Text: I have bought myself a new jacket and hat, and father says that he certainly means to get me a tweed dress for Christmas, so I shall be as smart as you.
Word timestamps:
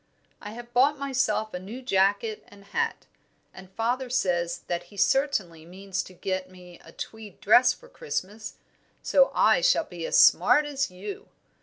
I 0.41 0.53
have 0.53 0.73
bought 0.73 0.97
myself 0.97 1.53
a 1.53 1.59
new 1.59 1.83
jacket 1.83 2.43
and 2.47 2.63
hat, 2.65 3.05
and 3.53 3.69
father 3.73 4.09
says 4.09 4.61
that 4.65 4.85
he 4.85 4.97
certainly 4.97 5.63
means 5.63 6.01
to 6.01 6.13
get 6.13 6.49
me 6.49 6.79
a 6.83 6.91
tweed 6.91 7.39
dress 7.39 7.71
for 7.71 7.87
Christmas, 7.87 8.55
so 9.03 9.29
I 9.35 9.61
shall 9.61 9.83
be 9.85 10.07
as 10.07 10.17
smart 10.17 10.65
as 10.65 10.89
you. 10.89 11.27